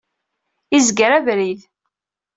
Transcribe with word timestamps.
Izger 0.77 1.11
abrid. 1.17 1.61